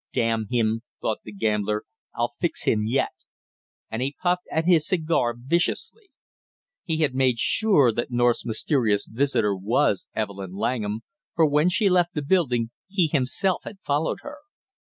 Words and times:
"Damn 0.13 0.47
him!" 0.49 0.81
thought 0.99 1.19
the 1.23 1.31
gambler. 1.31 1.83
"I'll 2.15 2.33
fix 2.39 2.63
him 2.63 2.85
yet!" 2.87 3.11
And 3.91 4.01
he 4.01 4.15
puffed 4.19 4.47
at 4.51 4.65
his 4.65 4.87
cigar 4.87 5.35
viciously. 5.37 6.09
He 6.83 6.97
had 7.01 7.13
made 7.13 7.37
sure 7.37 7.91
that 7.91 8.09
North's 8.09 8.43
mysterious 8.43 9.05
visitor 9.05 9.55
was 9.55 10.07
Evelyn 10.15 10.53
Langham, 10.55 11.01
for 11.35 11.45
when 11.47 11.69
she 11.69 11.87
left 11.87 12.15
the 12.15 12.23
building 12.23 12.71
he 12.87 13.09
himself 13.09 13.61
had 13.63 13.77
followed 13.83 14.21
her. 14.23 14.37